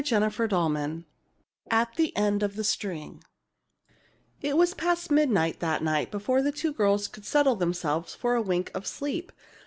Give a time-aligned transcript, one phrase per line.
[0.03, 1.03] CHAPTER VIII
[1.69, 3.23] AT THE END OF THE STRING
[4.41, 8.41] It was past midnight, that night, before the two girls could settle themselves for a
[8.41, 9.31] wink of sleep.